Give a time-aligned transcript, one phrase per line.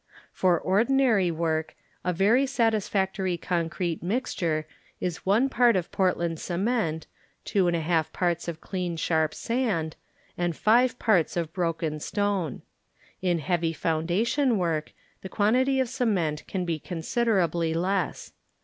[0.33, 4.65] For ordinary work a very satisfac tory concrete mixture
[4.99, 7.05] is 1 part of Port land cement,
[7.45, 9.95] 2^ parts of clean sharp sand,
[10.39, 12.63] 5 parts of broken stone.
[13.21, 14.91] In heavy foundation work,
[15.21, 18.33] the quantity of cement can be considerably less.